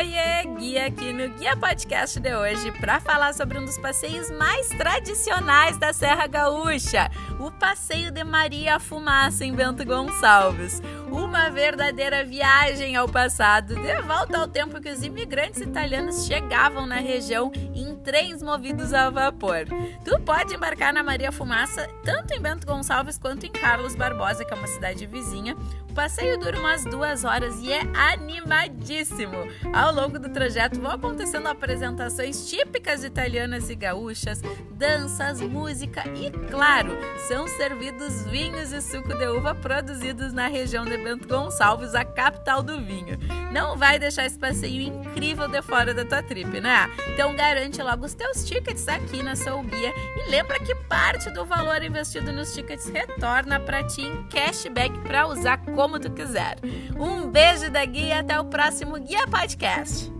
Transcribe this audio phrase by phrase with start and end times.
[0.00, 5.76] Guia aqui no Guia Podcast de hoje para falar sobre um dos passeios mais tradicionais
[5.76, 7.10] da Serra Gaúcha,
[7.40, 10.80] o Passeio de Maria Fumaça em Bento Gonçalves.
[11.10, 16.96] Uma verdadeira viagem ao passado, de volta ao tempo que os imigrantes italianos chegavam na
[16.96, 19.66] região em trens movidos a vapor.
[20.02, 24.54] Tu pode embarcar na Maria Fumaça tanto em Bento Gonçalves quanto em Carlos Barbosa, que
[24.54, 25.54] é uma cidade vizinha.
[25.90, 29.36] O passeio dura umas duas horas e é animadíssimo.
[29.74, 34.40] Ao longo do trajeto vão acontecendo apresentações típicas italianas e gaúchas,
[34.70, 36.96] danças, música e, claro,
[37.28, 42.62] são servidos vinhos e suco de uva produzidos na região de Bento Gonçalves, a capital
[42.62, 43.18] do vinho.
[43.52, 46.88] Não vai deixar esse passeio incrível de fora da tua trip, né?
[47.12, 51.44] Então garante logo os teus tickets aqui na Soul Guia e lembra que parte do
[51.44, 56.58] valor investido nos tickets retorna para ti em cashback para usar como tu quiser.
[56.98, 60.17] Um beijo da Guia até o próximo Guia Podcast.